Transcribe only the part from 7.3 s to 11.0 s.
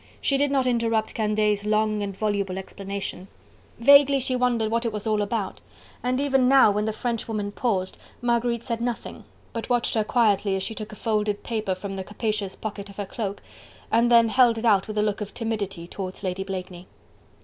paused, Marguerite said nothing, but watched her quietly as she took a